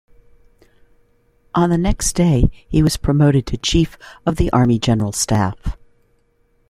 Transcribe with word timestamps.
On 1.53 1.69
the 1.69 1.77
next 1.77 2.13
day 2.13 2.49
he 2.67 2.81
was 2.81 2.97
promoted 2.97 3.45
to 3.45 3.57
Chief 3.57 3.99
of 4.25 4.37
the 4.37 4.51
Army 4.51 4.79
General 4.79 5.11
Staff. 5.11 5.77